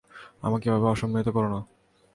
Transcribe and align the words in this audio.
আমাকে 0.41 0.65
এভাবে 0.69 0.87
অসম্মানিত 0.87 1.27
কোরো 1.29 1.49
না। 1.49 1.59